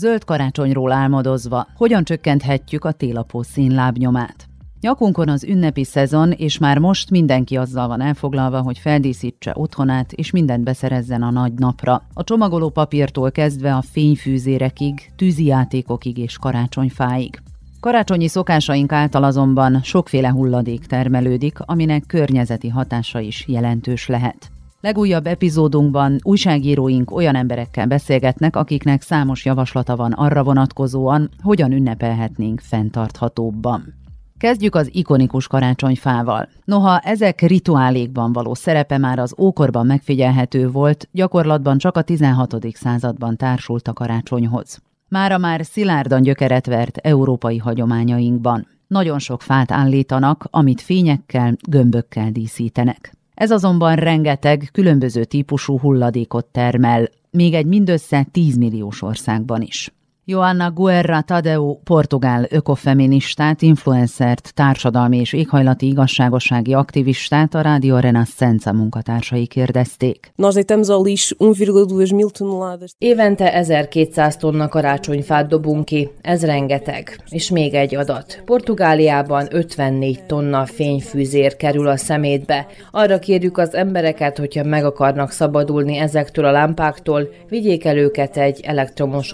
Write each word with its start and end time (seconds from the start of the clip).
Zöld 0.00 0.24
karácsonyról 0.24 0.92
álmodozva, 0.92 1.66
hogyan 1.76 2.04
csökkenthetjük 2.04 2.84
a 2.84 2.92
télapó 2.92 3.42
színlábnyomát. 3.42 4.46
Nyakunkon 4.80 5.28
az 5.28 5.44
ünnepi 5.44 5.84
szezon, 5.84 6.30
és 6.30 6.58
már 6.58 6.78
most 6.78 7.10
mindenki 7.10 7.56
azzal 7.56 7.88
van 7.88 8.00
elfoglalva, 8.00 8.60
hogy 8.60 8.78
feldíszítse 8.78 9.52
otthonát, 9.54 10.12
és 10.12 10.30
mindent 10.30 10.64
beszerezzen 10.64 11.22
a 11.22 11.30
nagy 11.30 11.52
napra. 11.52 12.02
A 12.14 12.24
csomagoló 12.24 12.68
papírtól 12.68 13.30
kezdve 13.30 13.74
a 13.74 13.82
fényfűzérekig, 13.82 15.12
tűzijátékokig 15.16 16.18
és 16.18 16.38
karácsonyfáig. 16.38 17.42
Karácsonyi 17.80 18.28
szokásaink 18.28 18.92
által 18.92 19.24
azonban 19.24 19.80
sokféle 19.82 20.30
hulladék 20.30 20.86
termelődik, 20.86 21.58
aminek 21.60 22.04
környezeti 22.06 22.68
hatása 22.68 23.18
is 23.18 23.44
jelentős 23.48 24.06
lehet. 24.06 24.50
Legújabb 24.82 25.26
epizódunkban 25.26 26.18
újságíróink 26.22 27.10
olyan 27.10 27.34
emberekkel 27.34 27.86
beszélgetnek, 27.86 28.56
akiknek 28.56 29.02
számos 29.02 29.44
javaslata 29.44 29.96
van 29.96 30.12
arra 30.12 30.44
vonatkozóan, 30.44 31.30
hogyan 31.42 31.72
ünnepelhetnénk 31.72 32.60
fenntarthatóbban. 32.60 33.94
Kezdjük 34.38 34.74
az 34.74 34.88
ikonikus 34.92 35.46
karácsonyfával. 35.46 36.48
Noha 36.64 36.98
ezek 36.98 37.40
rituálékban 37.40 38.32
való 38.32 38.54
szerepe 38.54 38.98
már 38.98 39.18
az 39.18 39.34
ókorban 39.38 39.86
megfigyelhető 39.86 40.68
volt, 40.68 41.08
gyakorlatban 41.12 41.78
csak 41.78 41.96
a 41.96 42.02
16. 42.02 42.56
században 42.72 43.36
társult 43.36 43.88
a 43.88 43.92
karácsonyhoz. 43.92 44.82
Mára 45.08 45.38
már 45.38 45.64
szilárdan 45.64 46.22
gyökeret 46.22 46.66
vert 46.66 46.96
európai 46.96 47.58
hagyományainkban. 47.58 48.66
Nagyon 48.86 49.18
sok 49.18 49.42
fát 49.42 49.72
állítanak, 49.72 50.48
amit 50.50 50.80
fényekkel, 50.80 51.56
gömbökkel 51.68 52.30
díszítenek. 52.30 53.18
Ez 53.40 53.50
azonban 53.50 53.94
rengeteg 53.94 54.68
különböző 54.72 55.24
típusú 55.24 55.78
hulladékot 55.78 56.46
termel, 56.46 57.08
még 57.30 57.54
egy 57.54 57.66
mindössze 57.66 58.26
10 58.32 58.56
milliós 58.56 59.02
országban 59.02 59.62
is. 59.62 59.92
Joanna 60.30 60.70
Guerra 60.70 61.22
Tadeu, 61.22 61.74
portugál 61.84 62.46
ökofeministát, 62.50 63.62
influencert, 63.62 64.54
társadalmi 64.54 65.16
és 65.16 65.32
éghajlati 65.32 65.86
igazságossági 65.86 66.74
aktivistát 66.74 67.54
a 67.54 67.60
Rádio 67.60 67.98
Renascença 67.98 68.72
munkatársai 68.72 69.46
kérdezték. 69.46 70.32
Nós 70.34 70.54
deitamos 70.54 70.88
ao 70.88 71.02
lixo 71.02 71.36
1,2 71.38 72.14
mil 72.14 72.30
toneladas. 72.30 72.92
Évente 72.98 73.54
1200 73.54 74.36
tonna 74.36 74.68
karácsonyfát 74.68 75.46
dobunk 75.46 75.84
ki, 75.84 76.10
ez 76.20 76.44
rengeteg. 76.44 77.20
És 77.28 77.50
még 77.50 77.74
egy 77.74 77.94
adat. 77.94 78.42
Portugáliában 78.44 79.46
54 79.50 80.24
tonna 80.26 80.66
fényfűzér 80.66 81.56
kerül 81.56 81.88
a 81.88 81.96
szemétbe. 81.96 82.66
Arra 82.90 83.18
kérjük 83.18 83.58
az 83.58 83.74
embereket, 83.74 84.38
hogyha 84.38 84.64
meg 84.64 84.84
akarnak 84.84 85.30
szabadulni 85.30 85.96
ezektől 85.96 86.44
a 86.44 86.50
lámpáktól, 86.50 87.28
vigyék 87.48 87.84
el 87.84 87.96
őket 87.96 88.36
egy 88.36 88.60
elektromos 88.60 89.32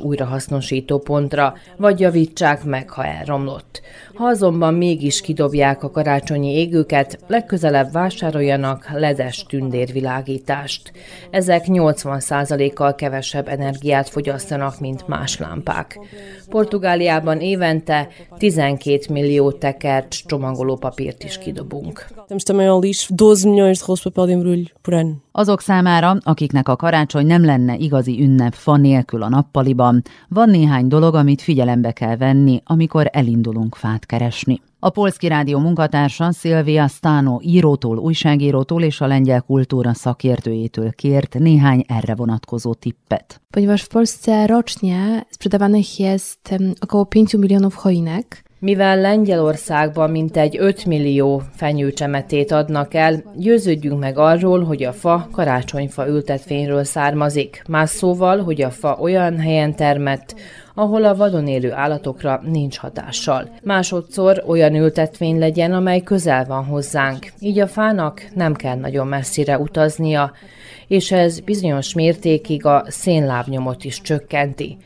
pontra, 0.95 1.55
vagy 1.77 2.01
javítsák 2.01 2.65
meg, 2.65 2.91
ha 2.91 3.05
elromlott. 3.05 3.83
Ha 4.17 4.25
azonban 4.25 4.75
mégis 4.75 5.21
kidobják 5.21 5.83
a 5.83 5.91
karácsonyi 5.91 6.53
égőket, 6.55 7.19
legközelebb 7.27 7.93
vásároljanak 7.93 8.89
ledes 8.93 9.45
tündérvilágítást. 9.49 10.93
Ezek 11.31 11.65
80%-kal 11.69 12.95
kevesebb 12.95 13.49
energiát 13.49 14.09
fogyasztanak, 14.09 14.81
mint 14.81 15.09
más 15.09 15.39
lámpák. 15.39 15.99
Portugáliában 16.49 17.41
évente 17.41 18.09
12 18.39 18.99
millió 19.13 19.53
tekert 19.53 20.27
csomagolópapírt 20.27 21.25
is 21.25 21.39
kidobunk. 21.39 22.07
Temos 22.27 22.43
também 22.43 22.69
ao 22.69 22.81
lixo 22.81 23.15
12 23.15 23.51
milhões 23.51 23.79
de 23.79 23.85
rolos 23.87 24.03
de 24.03 24.11
papel 24.11 24.27
de 24.27 24.33
embrulho 24.33 24.71
por 24.83 24.95
ano. 24.95 25.13
Azok 25.33 25.61
számára, 25.61 26.17
akiknek 26.23 26.69
a 26.69 26.77
karácsony 26.77 27.27
nem 27.27 27.45
lenne 27.45 27.77
igazi 27.77 28.23
ünnep 28.23 28.55
fa 28.55 28.77
nélkül 28.77 29.23
a 29.23 29.29
nappaliban, 29.29 30.03
van 30.29 30.51
néhány 30.51 30.89
dolog, 30.89 31.15
amit 31.15 31.43
figyelembe 31.43 31.93
kell 31.93 32.17
venni, 32.17 32.63
amikor 32.65 33.11
elindulunk 33.13 33.75
fát 33.75 34.06
keresni. 34.07 34.61
A 34.79 34.91
Polszki 34.91 35.29
Rádió 35.29 35.59
munkatársa 35.59 36.33
Szilvia 36.33 36.89
Stano 36.89 37.39
írótól, 37.43 37.99
újságírótól 37.99 38.83
és 38.83 39.01
a 39.01 39.07
lengyel 39.07 39.41
kultúra 39.41 39.95
szakértőjétől 39.95 40.93
kért 40.93 41.39
néhány 41.39 41.85
erre 41.89 42.15
vonatkozó 42.15 42.75
tippet. 42.75 43.41
Ponieważ 43.51 43.83
w 43.83 43.89
Polsce 43.89 44.47
rocznie 44.47 45.27
sprzedawanych 45.31 45.99
jest 45.99 46.55
około 46.81 47.07
5 47.07 47.33
milionów 47.33 47.75
choinek, 47.75 48.45
Mivel 48.59 49.01
Lengyelországban 49.01 50.11
mintegy 50.11 50.59
5 50.59 50.85
millió 50.85 51.43
fenyőcsemetét 51.57 52.53
adnak 52.53 52.95
el, 52.95 53.23
győződjünk 53.35 54.01
meg 54.01 54.19
arról, 54.19 54.65
hogy 54.65 54.85
a 54.85 54.93
fa 54.93 55.29
karácsonyfa 55.33 56.09
ültetvényről 56.09 56.85
származik. 56.85 57.63
Más 57.69 57.91
szóval, 57.91 58.43
hogy 58.43 58.63
a 58.63 58.71
fa 58.71 58.97
olyan 59.01 59.39
helyen 59.39 59.75
termett, 59.75 60.35
ahol 60.79 61.05
a 61.05 61.17
vadon 61.17 61.47
élő 61.47 61.73
állatokra 61.73 62.41
nincs 62.45 62.79
hatással. 62.79 63.49
Másodszor 63.63 64.45
olyan 64.47 64.75
ültetvény 64.75 65.39
legyen, 65.39 65.73
amely 65.73 66.01
közel 66.01 66.45
van 66.45 66.65
hozzánk. 66.65 67.33
Így 67.41 67.59
a 67.59 67.67
fának 67.67 68.23
nem 68.35 68.55
kell 68.55 68.77
nagyon 68.77 69.07
messzire 69.07 69.59
utaznia, 69.59 70.33
és 70.87 71.13
ez 71.13 71.41
bizonyos 71.41 71.95
mértékig 71.95 72.65
a 72.65 72.85
szénlábnyomot 72.89 73.85
is 73.85 74.01
csökkenti. 74.01 74.77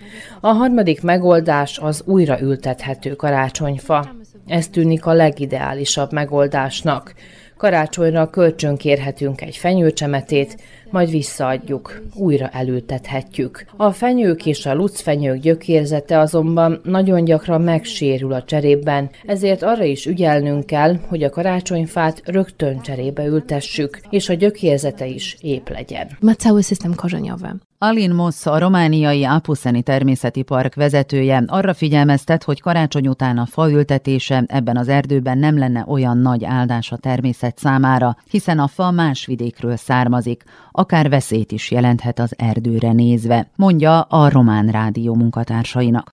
A 0.40 0.48
harmadik 0.48 1.02
megoldás 1.02 1.78
az 1.78 2.02
újra 2.06 2.40
ültethető 2.40 3.14
karácsonyfa. 3.14 4.14
Ez 4.46 4.68
tűnik 4.68 5.06
a 5.06 5.12
legideálisabb 5.12 6.12
megoldásnak. 6.12 7.14
Karácsonyra 7.56 8.30
kölcsönkérhetünk 8.30 9.40
egy 9.40 9.56
fenyőcsemetét, 9.56 10.56
majd 10.90 11.10
visszaadjuk, 11.10 12.02
újra 12.14 12.48
elültethetjük. 12.48 13.64
A 13.76 13.92
fenyők 13.92 14.46
és 14.46 14.66
a 14.66 14.74
lucfenyők 14.74 15.40
gyökérzete 15.40 16.18
azonban 16.18 16.80
nagyon 16.84 17.24
gyakran 17.24 17.60
megsérül 17.60 18.32
a 18.32 18.42
cserében, 18.42 19.10
ezért 19.26 19.62
arra 19.62 19.84
is 19.84 20.06
ügyelnünk 20.06 20.66
kell, 20.66 20.96
hogy 21.08 21.22
a 21.22 21.30
karácsonyfát 21.30 22.22
rögtön 22.24 22.80
cserébe 22.80 23.24
ültessük, 23.24 24.00
és 24.10 24.28
a 24.28 24.34
gyökérzete 24.34 25.06
is 25.06 25.36
épp 25.40 25.68
legyen. 25.68 26.08
ma 26.20 26.34
cały 26.34 26.62
system 26.62 26.94
korzeniowy. 26.94 27.69
Alin 27.82 28.14
Moss, 28.14 28.46
a 28.46 28.58
romániai 28.58 29.24
Apuszeni 29.24 29.82
Természeti 29.82 30.42
Park 30.42 30.74
vezetője 30.74 31.44
arra 31.46 31.74
figyelmeztet, 31.74 32.44
hogy 32.44 32.60
karácsony 32.60 33.08
után 33.08 33.38
a 33.38 33.46
faültetése 33.46 34.44
ebben 34.46 34.76
az 34.76 34.88
erdőben 34.88 35.38
nem 35.38 35.58
lenne 35.58 35.84
olyan 35.88 36.18
nagy 36.18 36.44
áldás 36.44 36.92
a 36.92 36.96
természet 36.96 37.58
számára, 37.58 38.16
hiszen 38.30 38.58
a 38.58 38.66
fa 38.66 38.90
más 38.90 39.26
vidékről 39.26 39.76
származik, 39.76 40.42
akár 40.70 41.08
veszélyt 41.08 41.52
is 41.52 41.70
jelenthet 41.70 42.18
az 42.18 42.34
erdőre 42.38 42.92
nézve, 42.92 43.50
mondja 43.56 44.00
a 44.00 44.28
Román 44.28 44.66
Rádió 44.66 45.14
munkatársainak. 45.14 46.12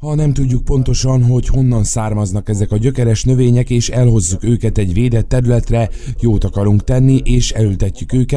Ha 0.00 0.14
nem 0.14 0.32
tudjuk 0.32 0.64
pontosan, 0.64 1.24
hogy 1.24 1.46
honnan 1.48 1.84
származnak 1.84 2.48
ezek 2.48 2.70
a 2.72 2.76
gyökeres 2.76 3.24
növények, 3.24 3.70
és 3.70 3.88
elhozzuk 3.88 4.44
őket 4.44 4.78
egy 4.78 4.92
védett 4.92 5.28
területre, 5.28 5.88
jót 6.20 6.44
akarunk 6.44 6.84
tenni, 6.84 7.20
és 7.24 7.50
elültetjük 7.50 8.12
őket, 8.12 8.34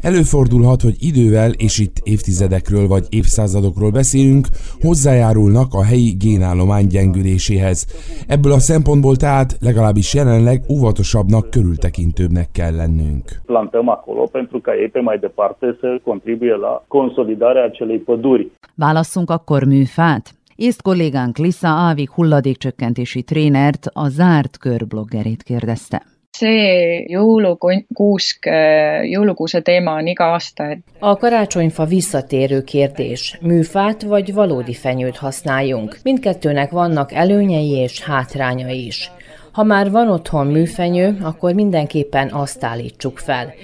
előfordulhat, 0.00 0.80
hogy 0.82 0.96
idővel, 0.98 1.50
és 1.50 1.78
itt 1.78 1.96
évtizedekről 2.02 2.86
vagy 2.86 3.06
évszázadokról 3.08 3.90
beszélünk, 3.90 4.46
hozzájárulnak 4.80 5.74
a 5.74 5.84
helyi 5.84 6.10
génállomány 6.10 6.86
gyengüléséhez. 6.86 7.86
Ebből 8.26 8.52
a 8.52 8.58
szempontból 8.58 9.16
tehát 9.16 9.56
legalábbis 9.60 10.14
jelenleg 10.14 10.64
óvatosabbnak, 10.68 11.50
körültekintőbbnek 11.50 12.48
kell 12.52 12.74
lennünk. 12.74 13.40
plantăm 13.46 13.88
acolo 13.88 14.26
pentru 14.26 14.60
ca 14.60 14.74
ei 14.74 14.88
pe 14.88 15.00
mai 15.00 15.18
departe 15.18 15.76
să 15.80 16.00
contribuie 16.04 16.56
la 16.56 16.84
consolidarea 16.88 17.64
acelei 17.64 17.98
păduri. 17.98 18.50
Válasszunk 18.74 19.30
akkor 19.30 19.64
műfát? 19.64 20.34
Észt 20.56 20.82
kollégánk 20.82 21.38
Lisa 21.38 21.68
Ávik 21.68 22.10
hulladékcsökkentési 22.10 23.22
trénert, 23.22 23.86
a 23.92 24.08
zárt 24.08 24.58
kör 24.58 24.86
bloggerét 24.86 25.42
kérdezte. 25.42 26.02
See 26.32 27.04
jõulukuusk, 27.10 28.46
jõulukuuse 29.10 29.60
teema 29.60 29.94
on 29.94 30.06
iga 30.06 30.32
aasta, 30.32 30.76
A 30.98 31.16
karácsonyfa 31.16 31.84
visszatérő 31.84 32.62
kérdés. 32.62 33.38
Műfát 33.40 34.02
vagy 34.02 34.32
valódi 34.34 34.74
fenyőt 34.74 35.16
használjunk? 35.16 35.96
Mindkettőnek 36.02 36.70
vannak 36.70 37.12
előnyei 37.12 37.70
és 37.70 38.02
hátrányai 38.02 38.86
is. 38.86 39.10
Ha 39.52 39.62
már 39.62 39.90
van 39.90 40.08
otthon 40.08 40.46
műfenyő, 40.46 41.18
akkor 41.22 41.52
mindenképpen 41.54 42.28
azt 42.32 42.64
állítsuk 42.64 43.18
fel. 43.18 43.54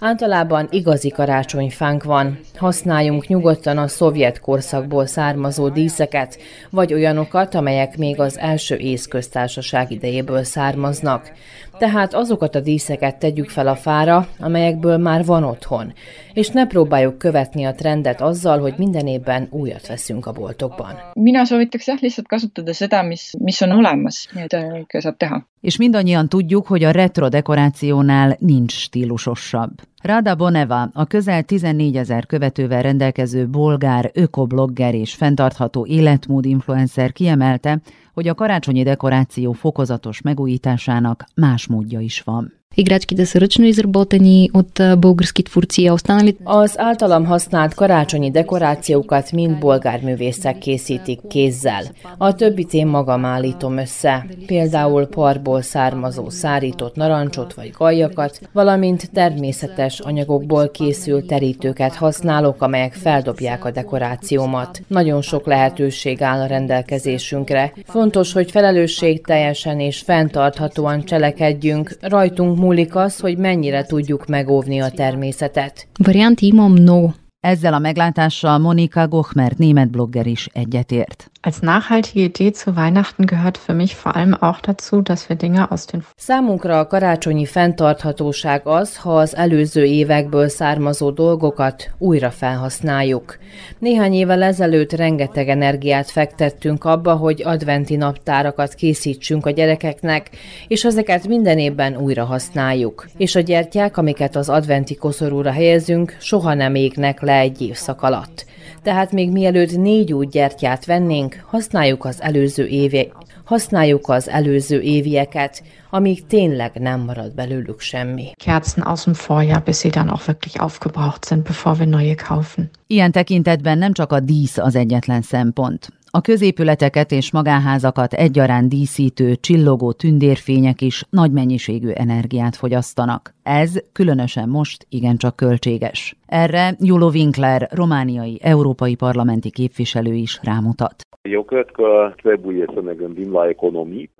Általában 0.00 0.68
igazi 0.70 1.08
karácsonyfánk 1.08 2.04
van. 2.04 2.38
Használjunk 2.56 3.26
nyugodtan 3.26 3.78
a 3.78 3.88
szovjet 3.88 4.40
korszakból 4.40 5.06
származó 5.06 5.68
díszeket, 5.68 6.38
vagy 6.70 6.92
olyanokat, 6.92 7.54
amelyek 7.54 7.96
még 7.96 8.20
az 8.20 8.38
első 8.38 8.76
észköztársaság 8.76 9.90
idejéből 9.90 10.44
származnak. 10.44 11.32
Tehát 11.80 12.14
azokat 12.14 12.54
a 12.54 12.60
díszeket 12.60 13.18
tegyük 13.18 13.48
fel 13.48 13.66
a 13.66 13.74
fára, 13.74 14.28
amelyekből 14.38 14.96
már 14.96 15.24
van 15.24 15.44
otthon. 15.44 15.92
És 16.32 16.48
ne 16.48 16.66
próbáljuk 16.66 17.18
követni 17.18 17.64
a 17.64 17.74
trendet 17.74 18.20
azzal, 18.20 18.58
hogy 18.58 18.74
minden 18.76 19.06
évben 19.06 19.48
újat 19.50 19.86
veszünk 19.86 20.26
a 20.26 20.32
boltokban. 20.32 20.94
mina 21.14 21.44
soovitaks 21.44 21.86
jah, 21.86 22.00
lihtsalt 22.00 22.28
kasutada 22.28 22.72
seda, 22.72 23.02
mis, 23.02 23.32
mis 23.38 23.60
on 23.60 23.70
olemas 23.70 24.28
seda 24.34 24.76
ikka 24.76 25.00
saab 25.00 25.16
teha. 25.16 25.48
És 25.60 25.76
mindannyian 25.76 26.28
tudjuk, 26.28 26.66
hogy 26.66 26.84
a 26.84 26.90
retro 26.90 27.28
dekorációnál 27.28 28.36
nincs 28.38 28.72
stílusosabb. 28.72 29.70
Rada 30.02 30.34
Boneva, 30.34 30.90
a 30.92 31.04
közel 31.04 31.42
14 31.42 31.96
ezer 31.96 32.26
követővel 32.26 32.82
rendelkező 32.82 33.48
bolgár 33.48 34.10
ökoblogger 34.14 34.94
és 34.94 35.14
fenntartható 35.14 35.86
életmód 35.86 36.44
influencer 36.44 37.12
kiemelte, 37.12 37.80
hogy 38.12 38.28
a 38.28 38.34
karácsonyi 38.34 38.82
dekoráció 38.82 39.52
fokozatos 39.52 40.20
megújításának 40.20 41.24
más 41.34 41.66
módja 41.66 42.00
is 42.00 42.20
van 42.20 42.59
Играчките 42.77 43.25
са 43.25 43.41
ръчно 43.41 43.65
изработени 43.65 44.49
от 44.53 44.81
български 44.97 45.43
творци, 45.43 45.87
а 45.87 45.93
останалите... 45.93 46.41
Az 46.43 46.79
általam 46.79 47.25
használt 47.25 47.73
karácsonyi 47.73 48.31
dekorációkat 48.31 49.31
mind 49.31 49.59
bolgár 49.59 50.01
művészek 50.01 50.57
készítik 50.57 51.19
kézzel. 51.27 51.83
A 52.17 52.35
többit 52.35 52.73
én 52.73 52.87
magam 52.87 53.25
állítom 53.25 53.77
össze, 53.77 54.25
például 54.45 55.05
parból 55.05 55.61
származó 55.61 56.29
szárított 56.29 56.95
narancsot 56.95 57.53
vagy 57.53 57.71
gajakat, 57.77 58.39
valamint 58.53 59.11
természetes 59.13 59.99
anyagokból 59.99 60.69
készült 60.69 61.27
terítőket 61.27 61.95
használok, 61.95 62.61
amelyek 62.61 62.93
feldobják 62.93 63.65
a 63.65 63.71
dekorációmat. 63.71 64.81
Nagyon 64.87 65.21
sok 65.21 65.45
lehetőség 65.45 66.21
áll 66.21 66.41
a 66.41 66.45
rendelkezésünkre. 66.45 67.73
Fontos, 67.85 68.33
hogy 68.33 68.51
felelősségteljesen 68.51 69.79
és 69.79 69.99
fenntarthatóan 69.99 71.03
cselekedjünk, 71.03 71.97
rajtunk 72.01 72.58
múlik 72.60 72.94
az, 72.94 73.20
hogy 73.20 73.38
mennyire 73.38 73.84
tudjuk 73.84 74.26
megóvni 74.26 74.80
a 74.80 74.90
természetet. 74.90 75.86
Variant 75.98 76.40
mnogo. 76.40 77.10
Ezzel 77.40 77.74
a 77.74 77.78
meglátással 77.78 78.58
Monika 78.58 79.08
Gochmer, 79.08 79.52
német 79.56 79.90
blogger 79.90 80.26
is 80.26 80.48
egyetért. 80.52 81.30
Als 81.42 81.58
nachhaltige 81.60 82.20
Idee 82.20 82.50
zu 82.50 82.76
Weihnachten 82.76 83.26
gehört 83.26 83.56
für 83.56 83.74
mich 83.74 83.94
vor 83.94 84.14
allem 84.16 84.34
auch 84.34 84.60
dazu, 84.60 85.00
dass 85.00 85.28
wir 85.28 85.36
Dinge 85.36 85.70
aus 85.70 85.86
den 85.86 86.04
Számunkra 86.16 86.78
a 86.78 86.86
karácsonyi 86.86 87.46
fenntarthatóság 87.46 88.66
az, 88.66 88.96
ha 88.96 89.16
az 89.16 89.36
előző 89.36 89.84
évekből 89.84 90.48
származó 90.48 91.10
dolgokat 91.10 91.90
újra 91.98 92.30
felhasználjuk. 92.30 93.38
Néhány 93.78 94.12
évvel 94.12 94.42
ezelőtt 94.42 94.92
rengeteg 94.92 95.48
energiát 95.48 96.10
fektettünk 96.10 96.84
abba, 96.84 97.14
hogy 97.14 97.42
adventi 97.44 97.96
naptárakat 97.96 98.74
készítsünk 98.74 99.46
a 99.46 99.50
gyerekeknek, 99.50 100.30
és 100.68 100.84
ezeket 100.84 101.28
minden 101.28 101.58
évben 101.58 101.96
újra 101.96 102.24
használjuk. 102.24 103.08
És 103.16 103.34
a 103.34 103.40
gyertyák, 103.40 103.96
amiket 103.96 104.36
az 104.36 104.48
adventi 104.48 104.94
koszorúra 104.94 105.50
helyezünk, 105.50 106.16
soha 106.18 106.54
nem 106.54 106.74
égnek 106.74 107.20
le 107.20 107.29
egy 107.32 107.60
évszak 107.60 108.02
alatt. 108.02 108.46
Tehát 108.82 109.12
még 109.12 109.30
mielőtt 109.30 109.76
négy 109.76 110.12
új 110.12 110.26
gyertyát 110.26 110.84
vennénk, 110.84 111.44
használjuk 111.46 112.04
az 112.04 112.22
előző 112.22 112.66
éve, 112.66 113.06
használjuk 113.44 114.08
az 114.08 114.28
előző 114.28 114.80
évieket, 114.80 115.62
amíg 115.90 116.26
tényleg 116.26 116.72
nem 116.74 117.00
marad 117.00 117.34
belőlük 117.34 117.80
semmi. 117.80 118.30
Kerzen 118.44 118.84
aus 118.84 119.04
dem 119.04 119.14
Vorjahr, 119.26 119.62
bis 119.62 119.78
sie 119.78 119.90
dann 119.90 120.08
auch 120.08 120.26
wirklich 120.26 120.60
aufgebraucht 120.60 121.24
sind, 121.24 121.42
bevor 121.42 121.78
wir 121.78 121.88
neue 121.88 122.14
kaufen. 122.14 122.70
Ilyen 122.86 123.12
tekintetben 123.12 123.78
nem 123.78 123.92
csak 123.92 124.12
a 124.12 124.20
dísz 124.20 124.58
az 124.58 124.74
egyetlen 124.74 125.22
szempont. 125.22 125.88
A 126.12 126.20
középületeket 126.20 127.12
és 127.12 127.30
magánházakat 127.30 128.12
egyaránt 128.12 128.68
díszítő, 128.68 129.36
csillogó 129.36 129.92
tündérfények 129.92 130.80
is 130.80 131.04
nagy 131.10 131.32
mennyiségű 131.32 131.88
energiát 131.88 132.56
fogyasztanak. 132.56 133.34
Ez 133.42 133.72
különösen 133.92 134.48
most 134.48 134.86
igencsak 134.88 135.36
költséges. 135.36 136.16
Erre 136.30 136.76
Julo 136.78 137.08
Winkler, 137.08 137.68
romániai 137.72 138.38
európai 138.42 138.94
parlamenti 138.94 139.50
képviselő 139.50 140.14
is 140.14 140.40
rámutat. 140.42 140.94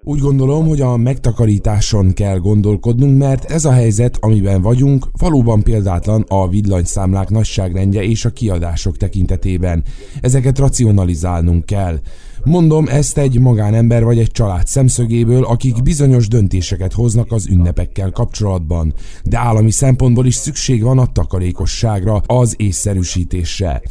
Úgy 0.02 0.18
gondolom, 0.20 0.66
hogy 0.68 0.80
a 0.80 0.96
megtakarításon 0.96 2.12
kell 2.14 2.38
gondolkodnunk, 2.38 3.18
mert 3.18 3.44
ez 3.50 3.64
a 3.64 3.72
helyzet, 3.72 4.16
amiben 4.20 4.62
vagyunk, 4.62 5.04
valóban 5.20 5.62
példátlan 5.62 6.24
a 6.28 6.48
villanyszámlák 6.48 7.28
nagyságrendje 7.28 8.02
és 8.02 8.24
a 8.24 8.30
kiadások 8.30 8.96
tekintetében. 8.96 9.82
Ezeket 10.20 10.58
racionalizálnunk 10.58 11.64
kell. 11.64 11.96
Mondom 12.44 12.88
ezt 12.88 13.18
egy 13.18 13.38
magánember 13.38 14.04
vagy 14.04 14.18
egy 14.18 14.30
család 14.30 14.66
szemszögéből, 14.66 15.44
akik 15.44 15.82
bizonyos 15.82 16.28
döntéseket 16.28 16.92
hoznak 16.92 17.32
az 17.32 17.46
ünnepekkel 17.46 18.10
kapcsolatban, 18.10 18.94
de 19.24 19.38
állami 19.38 19.70
szempontból 19.70 20.26
is 20.26 20.34
szükség 20.34 20.82
van 20.82 20.98
a 20.98 21.12
takarékosságra, 21.12 22.22
az 22.26 22.54
észszerűsítésre. 22.56 23.82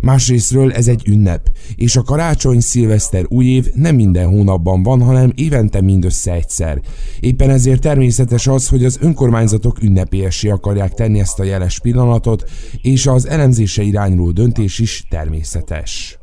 Másrésztről 0.00 0.72
ez 0.72 0.88
egy 0.88 1.02
ünnep, 1.06 1.50
és 1.76 1.96
a 1.96 2.02
karácsony, 2.02 2.60
szilveszter, 2.60 3.24
új 3.28 3.46
év 3.46 3.70
nem 3.74 3.94
minden 3.94 4.28
hónapban 4.28 4.82
van, 4.82 5.02
hanem 5.02 5.32
évente 5.34 5.80
mindössze 5.80 6.32
egyszer. 6.32 6.80
Éppen 7.20 7.50
ezért 7.50 7.80
természetes 7.80 8.46
az, 8.46 8.68
hogy 8.68 8.84
az 8.84 8.98
önkormányzatok 9.00 9.82
ünnepélyessé 9.82 10.48
akarják 10.48 10.94
tenni 10.94 11.20
ezt 11.20 11.40
a 11.40 11.44
jeles 11.44 11.80
pillanatot, 11.80 12.50
és 12.82 13.06
az 13.06 13.28
elemzése 13.28 13.82
irányuló 13.82 14.30
döntés 14.30 14.78
is 14.78 15.06
természetes 15.08 16.17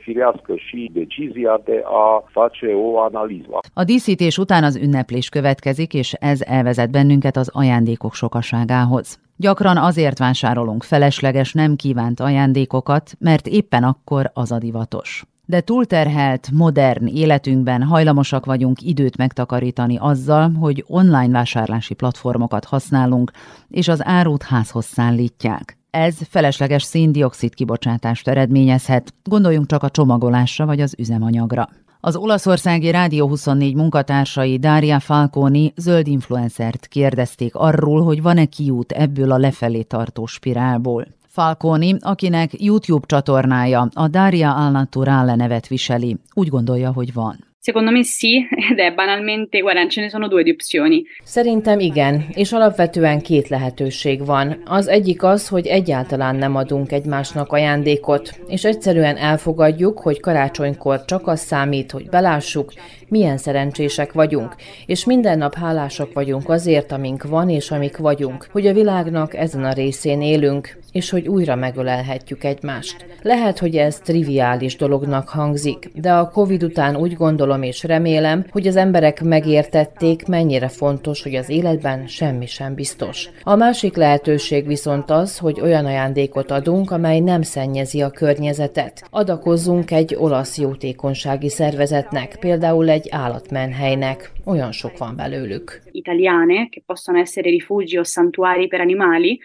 firească 0.00 0.54
și 0.56 0.90
decizia 0.92 1.60
de 1.64 1.82
a 1.84 2.24
face 2.30 2.66
o 2.66 2.98
analiză. 2.98 3.58
A 3.74 3.84
díszítés 3.84 4.38
után 4.38 4.64
az 4.64 4.76
ünneplés 4.76 5.28
következik, 5.28 5.94
és 5.94 6.12
ez 6.12 6.40
elvezet 6.40 6.90
bennünket 6.90 7.36
az 7.36 7.50
ajándékok 7.52 8.14
sokaságához. 8.14 9.20
Gyakran 9.36 9.76
azért 9.76 10.18
vásárolunk 10.18 10.82
felesleges, 10.82 11.52
nem 11.52 11.76
kívánt 11.76 12.20
ajándékokat, 12.20 13.10
mert 13.18 13.46
éppen 13.46 13.84
akkor 13.84 14.30
az 14.34 14.52
a 14.52 14.58
divatos. 14.58 15.24
De 15.46 15.60
túlterhelt, 15.60 16.50
modern 16.52 17.06
életünkben 17.06 17.82
hajlamosak 17.82 18.46
vagyunk 18.46 18.82
időt 18.82 19.16
megtakarítani 19.16 19.96
azzal, 20.00 20.52
hogy 20.60 20.84
online 20.86 21.32
vásárlási 21.32 21.94
platformokat 21.94 22.64
használunk, 22.64 23.30
és 23.68 23.88
az 23.88 24.06
árut 24.06 24.42
házhoz 24.42 24.84
szállítják. 24.84 25.77
Ez 25.90 26.16
felesleges 26.28 26.82
széndiokszid 26.82 27.54
kibocsátást 27.54 28.28
eredményezhet, 28.28 29.14
gondoljunk 29.22 29.66
csak 29.66 29.82
a 29.82 29.90
csomagolásra 29.90 30.66
vagy 30.66 30.80
az 30.80 30.94
üzemanyagra. 30.98 31.68
Az 32.00 32.16
olaszországi 32.16 32.90
Rádió 32.90 33.28
24 33.28 33.74
munkatársai 33.74 34.58
Daria 34.58 35.00
Falconi 35.00 35.72
zöld 35.76 36.06
influencert 36.06 36.86
kérdezték 36.86 37.54
arról, 37.54 38.02
hogy 38.04 38.22
van-e 38.22 38.44
kiút 38.44 38.92
ebből 38.92 39.32
a 39.32 39.38
lefelé 39.38 39.82
tartó 39.82 40.26
spirálból. 40.26 41.06
Falconi, 41.26 41.96
akinek 42.00 42.62
YouTube 42.62 43.06
csatornája 43.06 43.88
a 43.94 44.08
Daria 44.08 44.54
Al 44.54 44.70
Naturale 44.70 45.34
nevet 45.34 45.66
viseli, 45.66 46.16
úgy 46.34 46.48
gondolja, 46.48 46.92
hogy 46.92 47.12
van. 47.12 47.47
Secondo 47.68 47.90
me 47.90 48.02
sì, 48.02 48.48
ed 48.76 48.94
banalmente, 48.94 49.60
guarda, 49.60 49.86
ce 49.88 50.00
ne 50.00 50.08
sono 50.08 50.26
due 50.26 50.42
di 50.42 50.50
opzioni. 50.50 51.04
Szerintem 51.24 51.80
igen, 51.80 52.24
és 52.34 52.52
alapvetően 52.52 53.20
két 53.20 53.48
lehetőség 53.48 54.24
van. 54.24 54.62
Az 54.64 54.88
egyik 54.88 55.22
az, 55.22 55.48
hogy 55.48 55.66
egyáltalán 55.66 56.36
nem 56.36 56.56
adunk 56.56 56.92
egymásnak 56.92 57.52
ajándékot, 57.52 58.40
és 58.46 58.64
egyszerűen 58.64 59.16
elfogadjuk, 59.16 59.98
hogy 59.98 60.20
karácsonykor 60.20 61.04
csak 61.04 61.26
az 61.26 61.40
számít, 61.40 61.90
hogy 61.90 62.08
belássuk, 62.08 62.72
milyen 63.08 63.36
szerencsések 63.36 64.12
vagyunk, 64.12 64.54
és 64.86 65.04
minden 65.04 65.38
nap 65.38 65.54
hálásak 65.54 66.12
vagyunk 66.12 66.48
azért, 66.48 66.92
amink 66.92 67.22
van 67.22 67.50
és 67.50 67.70
amik 67.70 67.96
vagyunk, 67.96 68.46
hogy 68.52 68.66
a 68.66 68.72
világnak 68.72 69.34
ezen 69.34 69.64
a 69.64 69.72
részén 69.72 70.22
élünk, 70.22 70.78
és 70.98 71.10
hogy 71.10 71.28
újra 71.28 71.54
megölelhetjük 71.54 72.44
egymást. 72.44 73.06
Lehet, 73.22 73.58
hogy 73.58 73.76
ez 73.76 73.98
triviális 73.98 74.76
dolognak 74.76 75.28
hangzik, 75.28 75.90
de 75.94 76.12
a 76.12 76.28
Covid 76.28 76.62
után 76.62 76.96
úgy 76.96 77.14
gondolom 77.14 77.62
és 77.62 77.82
remélem, 77.82 78.44
hogy 78.50 78.66
az 78.66 78.76
emberek 78.76 79.22
megértették, 79.22 80.26
mennyire 80.26 80.68
fontos, 80.68 81.22
hogy 81.22 81.34
az 81.34 81.48
életben 81.48 82.06
semmi 82.06 82.46
sem 82.46 82.74
biztos. 82.74 83.28
A 83.42 83.54
másik 83.54 83.96
lehetőség 83.96 84.66
viszont 84.66 85.10
az, 85.10 85.38
hogy 85.38 85.60
olyan 85.60 85.86
ajándékot 85.86 86.50
adunk, 86.50 86.90
amely 86.90 87.20
nem 87.20 87.42
szennyezi 87.42 88.00
a 88.00 88.10
környezetet. 88.10 89.02
Adakozzunk 89.10 89.90
egy 89.90 90.16
olasz 90.18 90.58
jótékonysági 90.58 91.48
szervezetnek, 91.48 92.36
például 92.40 92.88
egy 92.88 93.08
állatmenhelynek. 93.10 94.32
Olyan 94.48 94.72
sok 94.72 94.98
van 94.98 95.16
belőlük. 95.16 95.80
Italiane, 95.90 96.68
che 96.68 96.82
possono 96.86 97.18
essere 97.18 97.50
rifugi 97.50 97.98
o 97.98 98.04
santuari 98.04 98.66
per 98.66 98.80
animali, 98.80 99.40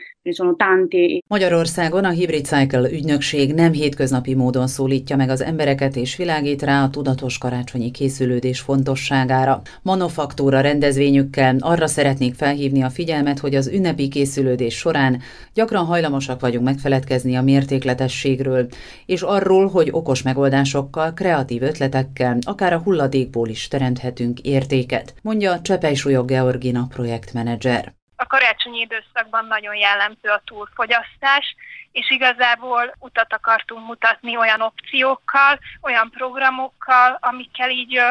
Magyarországon 1.28 2.06
a 2.06 2.10
Hybrid 2.10 2.46
Cycle 2.46 2.92
ügynökség 2.92 3.54
nem 3.54 3.72
hétköznapi 3.72 4.36
módon 4.36 4.68
szólítja 4.68 5.16
meg 5.16 5.30
az 5.30 5.42
embereket 5.42 5.96
és 5.96 6.16
világít 6.16 6.62
rá 6.62 6.84
a 6.84 6.90
tudatos 6.90 7.38
karácsonyi 7.38 7.92
készülődés 7.92 8.60
fontosságára. 8.60 9.62
Manufaktúra 9.82 10.62
rendezvényükkel 10.62 11.56
arra 11.60 11.88
szeretnék 11.88 12.34
felhívni 12.34 12.82
a 12.82 12.90
figyelmet, 12.90 13.40
hogy 13.40 13.56
az 13.56 13.68
ünnepi 13.68 14.08
készülődés 14.08 14.78
során 14.78 15.22
gyakran 15.54 15.86
hajlamosak 15.86 16.40
vagyunk 16.40 16.66
megfeledkezni 16.66 17.36
a 17.36 17.42
mértékletességről, 17.42 18.68
és 19.06 19.22
arról, 19.22 19.68
hogy 19.68 19.90
okos 19.92 20.22
megoldásokkal, 20.22 21.14
kreatív 21.14 21.62
ötletekkel, 21.62 22.38
akár 22.42 22.74
a 22.74 22.82
hulladékból 22.84 23.48
is 23.48 23.68
teremthetünk 23.68 24.40
értéket, 24.40 24.93
mondja 25.22 25.62
Csepej 25.62 25.94
Súlyog 25.94 26.28
Georgina 26.28 26.88
projektmenedzser 26.90 27.94
a 28.24 28.28
karácsonyi 28.28 28.80
időszakban 28.80 29.46
nagyon 29.46 29.76
jellemző 29.76 30.30
a 30.30 30.42
túlfogyasztás, 30.46 31.56
és 31.92 32.12
igazából 32.12 32.96
utat 33.00 33.34
akartunk 33.34 33.86
mutatni 33.86 34.38
olyan 34.38 34.62
opciókkal, 34.62 35.60
olyan 35.82 36.10
programokkal, 36.10 37.18
amikkel 37.22 37.70
így 37.70 38.02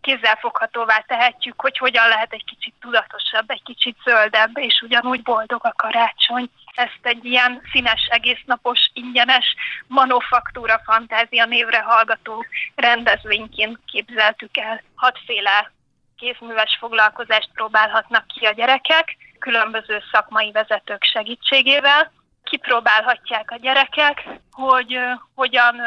kézzelfoghatóvá 0.00 0.98
tehetjük, 1.06 1.60
hogy 1.60 1.78
hogyan 1.78 2.08
lehet 2.08 2.32
egy 2.32 2.44
kicsit 2.44 2.74
tudatosabb, 2.80 3.50
egy 3.50 3.62
kicsit 3.62 3.96
zöldebb, 4.04 4.58
és 4.58 4.80
ugyanúgy 4.82 5.22
boldog 5.22 5.64
a 5.64 5.72
karácsony. 5.76 6.50
Ezt 6.74 7.00
egy 7.02 7.24
ilyen 7.24 7.62
színes, 7.72 8.08
egésznapos, 8.10 8.90
ingyenes 8.92 9.54
manufaktúra 9.86 10.80
fantázia 10.84 11.44
névre 11.44 11.80
hallgató 11.80 12.44
rendezvényként 12.74 13.78
képzeltük 13.86 14.56
el. 14.56 14.82
Hatféle 14.94 15.72
kézműves 16.18 16.76
foglalkozást 16.78 17.50
próbálhatnak 17.54 18.26
ki 18.26 18.44
a 18.44 18.50
gyerekek, 18.50 19.16
különböző 19.38 20.02
szakmai 20.12 20.52
vezetők 20.52 21.04
segítségével. 21.04 22.12
Kipróbálhatják 22.44 23.50
a 23.50 23.56
gyerekek, 23.56 24.24
hogy 24.50 24.98
hogyan 25.34 25.80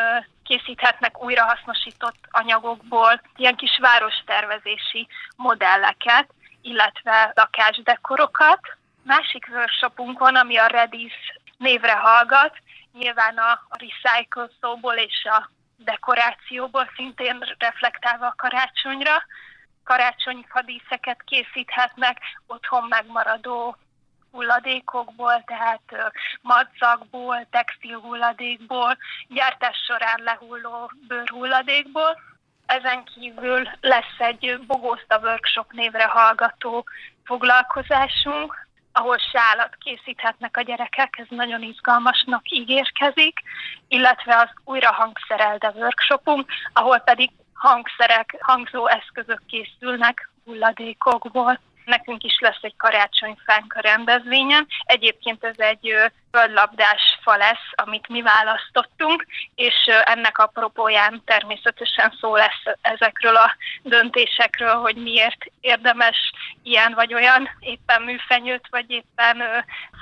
készíthetnek 0.43 1.23
újrahasznosított 1.23 2.19
anyagokból 2.31 3.21
ilyen 3.35 3.55
kis 3.55 3.77
várostervezési 3.81 5.07
modelleket, 5.35 6.27
illetve 6.61 7.31
lakásdekorokat. 7.35 8.59
Másik 9.03 9.47
workshopunkon, 9.51 10.35
ami 10.35 10.57
a 10.57 10.65
Redis 10.65 11.13
névre 11.57 11.93
hallgat, 11.93 12.57
nyilván 12.93 13.37
a 13.37 13.61
recycle 13.69 14.49
szóból 14.61 14.93
és 14.93 15.23
a 15.23 15.49
dekorációból 15.77 16.89
szintén 16.95 17.55
reflektálva 17.57 18.25
a 18.25 18.35
karácsonyra, 18.37 19.23
karácsonyi 19.91 20.45
fadíszeket 20.49 21.21
készíthetnek, 21.23 22.17
otthon 22.47 22.85
megmaradó 22.89 23.75
hulladékokból, 24.31 25.43
tehát 25.45 26.13
madzagból, 26.41 27.47
textil 27.49 27.99
hulladékból, 27.99 28.97
gyártás 29.27 29.77
során 29.87 30.21
lehulló 30.23 30.91
bőrhulladékból. 31.07 32.21
Ezen 32.65 33.03
kívül 33.03 33.69
lesz 33.81 34.17
egy 34.17 34.59
Bogoszta 34.67 35.19
Workshop 35.19 35.71
névre 35.71 36.05
hallgató 36.05 36.85
foglalkozásunk, 37.23 38.67
ahol 38.91 39.17
sálat 39.17 39.75
készíthetnek 39.75 40.57
a 40.57 40.61
gyerekek, 40.61 41.17
ez 41.17 41.27
nagyon 41.29 41.61
izgalmasnak 41.61 42.51
ígérkezik, 42.51 43.39
illetve 43.87 44.35
az 44.37 44.49
újra 44.63 44.91
hangszerelde 44.91 45.69
workshopunk, 45.75 46.45
ahol 46.73 46.99
pedig 46.99 47.29
hangszerek, 47.61 48.37
hangzó 48.39 48.87
eszközök 48.87 49.41
készülnek 49.47 50.29
hulladékokból. 50.45 51.59
Nekünk 51.85 52.23
is 52.23 52.37
lesz 52.39 52.61
egy 52.61 52.75
karácsonyfánk 52.77 53.73
a 53.73 53.79
rendezvényen. 53.79 54.67
Egyébként 54.83 55.43
ez 55.43 55.55
egy 55.57 55.95
földlabdás 56.31 57.01
fa 57.21 57.37
lesz, 57.37 57.67
amit 57.71 58.07
mi 58.07 58.21
választottunk, 58.21 59.25
és 59.55 59.75
ennek 60.03 60.37
a 60.37 60.45
propóján 60.45 61.21
természetesen 61.25 62.17
szó 62.19 62.35
lesz 62.35 62.63
ezekről 62.81 63.35
a 63.35 63.55
döntésekről, 63.83 64.75
hogy 64.75 64.95
miért 64.95 65.45
érdemes 65.59 66.31
ilyen 66.63 66.93
vagy 66.93 67.13
olyan 67.13 67.49
éppen 67.59 68.01
műfenyőt, 68.01 68.67
vagy 68.69 68.89
éppen 68.89 69.43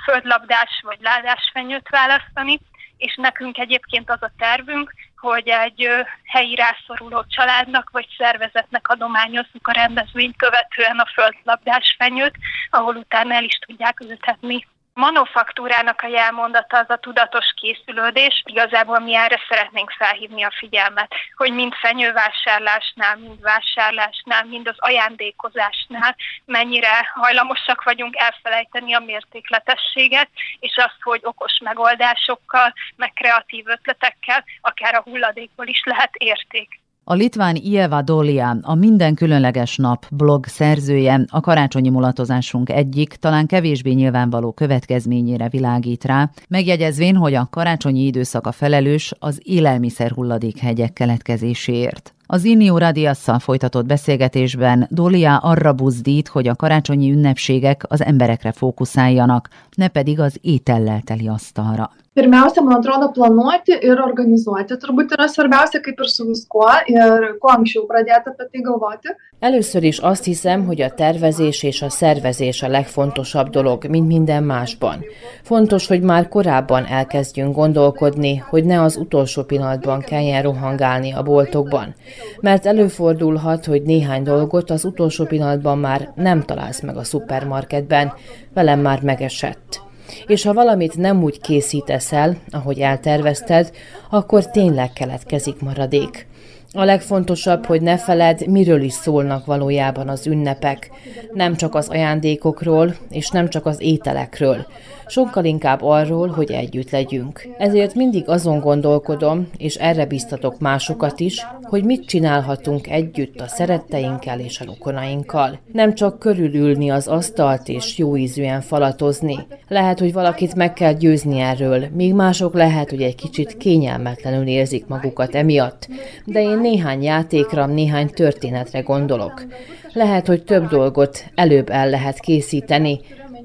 földlabdás 0.04 0.80
vagy 0.82 0.98
ládásfenyőt 1.00 1.88
választani 1.88 2.60
és 3.00 3.14
nekünk 3.16 3.58
egyébként 3.58 4.10
az 4.10 4.22
a 4.22 4.30
tervünk, 4.38 4.94
hogy 5.20 5.48
egy 5.48 5.88
helyi 6.24 6.54
rászoruló 6.54 7.24
családnak 7.28 7.90
vagy 7.90 8.06
szervezetnek 8.18 8.88
adományozzuk 8.88 9.68
a 9.68 9.72
rendezvényt 9.72 10.36
követően 10.36 10.98
a 10.98 11.10
földlabdás 11.14 11.94
fenyőt, 11.98 12.34
ahol 12.70 12.96
utána 12.96 13.34
el 13.34 13.44
is 13.44 13.58
tudják 13.66 14.00
ültetni 14.00 14.66
manufaktúrának 14.94 16.00
a 16.00 16.06
jelmondata 16.06 16.78
az 16.78 16.90
a 16.90 16.96
tudatos 16.96 17.46
készülődés. 17.60 18.42
Igazából 18.46 18.98
mi 18.98 19.14
erre 19.14 19.40
szeretnénk 19.48 19.90
felhívni 19.90 20.42
a 20.42 20.54
figyelmet, 20.58 21.14
hogy 21.36 21.52
mind 21.52 21.74
fenyővásárlásnál, 21.74 23.16
mind 23.16 23.40
vásárlásnál, 23.40 24.44
mind 24.44 24.68
az 24.68 24.76
ajándékozásnál 24.78 26.16
mennyire 26.44 27.10
hajlamosak 27.14 27.82
vagyunk 27.82 28.16
elfelejteni 28.16 28.94
a 28.94 28.98
mértékletességet, 28.98 30.28
és 30.60 30.76
azt, 30.76 31.02
hogy 31.02 31.20
okos 31.22 31.58
megoldásokkal, 31.64 32.72
meg 32.96 33.12
kreatív 33.12 33.66
ötletekkel, 33.66 34.44
akár 34.60 34.94
a 34.94 35.02
hulladékból 35.02 35.66
is 35.66 35.82
lehet 35.84 36.14
érték. 36.14 36.80
A 37.10 37.14
litván 37.14 37.56
Ieva 37.56 38.02
Dolia, 38.02 38.56
a 38.62 38.74
Minden 38.74 39.14
különleges 39.14 39.76
nap 39.76 40.06
blog 40.10 40.46
szerzője, 40.46 41.24
a 41.28 41.40
karácsonyi 41.40 41.88
mulatozásunk 41.88 42.68
egyik, 42.70 43.14
talán 43.14 43.46
kevésbé 43.46 43.92
nyilvánvaló 43.92 44.52
következményére 44.52 45.48
világít 45.48 46.04
rá, 46.04 46.30
megjegyezvén, 46.48 47.16
hogy 47.16 47.34
a 47.34 47.48
karácsonyi 47.50 48.04
időszak 48.04 48.46
a 48.46 48.52
felelős 48.52 49.12
az 49.18 49.40
élelmiszer 49.42 50.10
hulladékhegyek 50.10 50.92
keletkezéséért. 50.92 52.14
Az 52.26 52.44
Innio 52.44 52.78
Radiasszal 52.78 53.38
folytatott 53.38 53.86
beszélgetésben 53.86 54.86
Dolia 54.90 55.36
arra 55.36 55.72
buzdít, 55.72 56.28
hogy 56.28 56.48
a 56.48 56.56
karácsonyi 56.56 57.10
ünnepségek 57.10 57.84
az 57.88 58.04
emberekre 58.04 58.52
fókuszáljanak, 58.52 59.48
ne 59.76 59.88
pedig 59.88 60.20
az 60.20 60.38
étellel 60.40 61.00
teli 61.00 61.28
asztalra. 61.28 61.90
Pirmiausia, 62.14 62.62
man 62.66 62.74
atrodo, 62.74 63.06
planuoti 63.14 63.76
ir 63.86 64.00
organizuoti 64.02 64.74
turbūt 64.82 65.12
yra 65.14 65.28
svarbiausia, 65.30 65.78
kaip 65.84 66.00
ir 66.02 66.08
su 66.10 66.24
viskuo, 66.26 66.66
ir 66.90 67.26
kuo 67.38 67.52
anksčiau 67.52 67.84
pradėti 67.86 68.32
apie 68.32 68.46
tai 68.48 68.62
galvoti. 68.64 69.12
Először 69.38 69.82
is 69.82 69.98
azt 69.98 70.24
hiszem, 70.24 70.64
hogy 70.66 70.80
a 70.80 70.90
tervezés 70.94 71.62
és 71.62 71.82
a 71.82 71.88
szervezés 71.88 72.62
a 72.62 72.68
legfontosabb 72.68 73.48
dolog, 73.48 73.86
mint 73.86 74.06
minden 74.06 74.42
másban. 74.42 75.04
Fontos, 75.42 75.86
hogy 75.86 76.02
már 76.02 76.28
korábban 76.28 76.84
elkezdjünk 76.84 77.54
gondolkodni, 77.54 78.36
hogy 78.36 78.64
ne 78.64 78.82
az 78.82 78.96
utolsó 78.96 79.42
pillanatban 79.42 80.00
kelljen 80.00 80.42
rohangálni 80.42 81.12
a 81.12 81.22
boltokban. 81.22 81.94
Mert 82.40 82.66
előfordulhat, 82.66 83.64
hogy 83.64 83.82
néhány 83.82 84.22
dolgot 84.22 84.70
az 84.70 84.84
utolsó 84.84 85.24
pillanatban 85.24 85.78
már 85.78 86.12
nem 86.14 86.42
találsz 86.42 86.80
meg 86.80 86.96
a 86.96 87.04
szupermarketben, 87.04 88.12
velem 88.54 88.80
már 88.80 89.02
megesett 89.02 89.88
és 90.26 90.42
ha 90.42 90.52
valamit 90.52 90.96
nem 90.96 91.22
úgy 91.22 91.40
készítesz 91.40 92.12
el, 92.12 92.36
ahogy 92.50 92.78
eltervezted, 92.78 93.70
akkor 94.10 94.50
tényleg 94.50 94.92
keletkezik 94.92 95.60
maradék. 95.60 96.28
A 96.72 96.84
legfontosabb, 96.84 97.66
hogy 97.66 97.82
ne 97.82 97.98
feled, 97.98 98.46
miről 98.46 98.82
is 98.82 98.92
szólnak 98.92 99.46
valójában 99.46 100.08
az 100.08 100.26
ünnepek. 100.26 100.90
Nem 101.32 101.56
csak 101.56 101.74
az 101.74 101.88
ajándékokról, 101.88 102.94
és 103.10 103.28
nem 103.28 103.48
csak 103.48 103.66
az 103.66 103.80
ételekről. 103.80 104.66
Sokkal 105.10 105.44
inkább 105.44 105.82
arról, 105.82 106.28
hogy 106.28 106.50
együtt 106.50 106.90
legyünk. 106.90 107.48
Ezért 107.58 107.94
mindig 107.94 108.28
azon 108.28 108.60
gondolkodom, 108.60 109.48
és 109.56 109.74
erre 109.74 110.06
biztatok 110.06 110.58
másokat 110.58 111.20
is, 111.20 111.46
hogy 111.62 111.84
mit 111.84 112.06
csinálhatunk 112.06 112.88
együtt 112.88 113.40
a 113.40 113.46
szeretteinkkel 113.46 114.40
és 114.40 114.60
a 114.60 114.64
rokonainkkal. 114.64 115.58
Nem 115.72 115.94
csak 115.94 116.18
körülülni 116.18 116.90
az 116.90 117.06
asztalt 117.08 117.68
és 117.68 117.98
jó 117.98 118.16
ízűen 118.16 118.60
falatozni. 118.60 119.38
Lehet, 119.68 119.98
hogy 119.98 120.12
valakit 120.12 120.54
meg 120.54 120.72
kell 120.72 120.92
győzni 120.92 121.40
erről, 121.40 121.84
míg 121.92 122.14
mások 122.14 122.54
lehet, 122.54 122.90
hogy 122.90 123.02
egy 123.02 123.14
kicsit 123.14 123.56
kényelmetlenül 123.56 124.46
érzik 124.46 124.86
magukat 124.86 125.34
emiatt. 125.34 125.88
De 126.24 126.42
én 126.42 126.58
néhány 126.58 127.02
játékra, 127.02 127.66
néhány 127.66 128.08
történetre 128.08 128.80
gondolok. 128.80 129.44
Lehet, 129.92 130.26
hogy 130.26 130.42
több 130.42 130.68
dolgot 130.68 131.24
előbb 131.34 131.70
el 131.70 131.90
lehet 131.90 132.20
készíteni, 132.20 133.00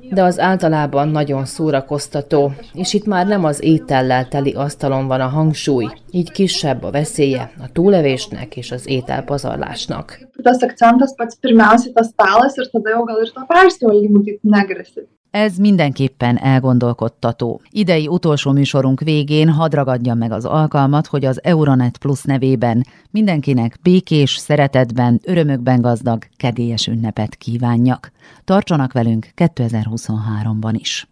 de 0.10 0.24
az 0.24 0.40
általában 0.40 1.08
nagyon 1.08 1.46
szórakoztató, 1.46 2.52
és 2.74 2.94
itt 2.94 3.06
már 3.06 3.28
nem 3.28 3.44
az 3.44 3.64
étellel 3.64 4.28
teli 4.28 4.54
asztalon 4.54 5.08
van 5.08 5.22
a 5.22 5.28
hangsúly, 5.28 5.88
így 6.12 6.32
kisebb 6.32 6.84
a 6.84 6.92
veszélye 6.92 7.52
a 7.60 7.72
túlevésnek 7.72 8.58
és 8.58 8.72
az 8.72 8.88
ételpazarlásnak. 8.88 10.20
Tas 10.44 10.62
akcentas 10.62 11.14
pats 11.16 11.36
pirmiausiai 11.40 11.94
tas 11.94 12.08
stalas 12.08 12.58
ir 12.58 12.70
tada 12.70 12.90
jau 12.90 13.04
gal 13.04 13.22
ir 13.24 13.32
to 13.34 13.46
persivalgymų 13.50 14.24
taip 14.26 14.40
negresi. 14.42 15.08
Ez 15.36 15.58
mindenképpen 15.58 16.38
elgondolkodtató. 16.38 17.62
Idei 17.70 18.08
utolsó 18.08 18.52
műsorunk 18.52 19.00
végén 19.00 19.50
hadd 19.50 19.76
ragadjam 19.76 20.18
meg 20.18 20.32
az 20.32 20.46
alkalmat, 20.46 21.08
hogy 21.08 21.26
az 21.26 21.44
Euronet 21.44 21.98
Plus 21.98 22.24
nevében 22.24 22.86
mindenkinek 23.12 23.78
békés, 23.84 24.36
szeretetben, 24.36 25.20
örömökben 25.24 25.82
gazdag, 25.82 26.24
kedélyes 26.38 26.88
ünnepet 26.88 27.36
kívánjak. 27.36 28.12
Tartsanak 28.44 28.94
velünk 28.94 29.28
2023-ban 29.36 30.74
is. 30.74 31.08